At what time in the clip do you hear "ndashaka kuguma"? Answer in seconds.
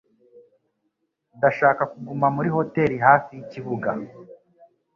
1.37-2.27